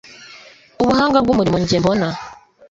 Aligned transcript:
Ubuhanga 0.81 1.17
bw’umurimo 1.23 1.57
nge 1.63 1.77
mbona 1.81 2.07